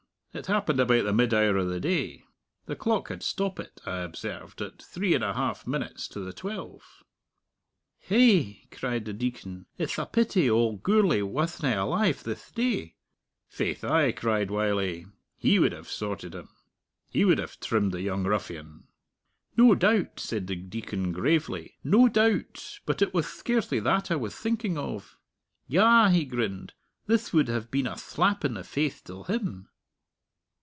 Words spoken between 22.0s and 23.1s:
doubt. But